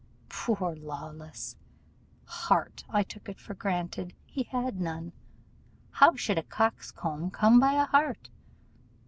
[0.29, 1.57] Poor Lawless!
[2.25, 5.11] Heart, I took it for granted, he had none;
[5.91, 8.31] how should a coxcomb come by a heart?